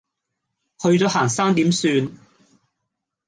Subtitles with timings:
[0.79, 2.11] 去咗行山點算？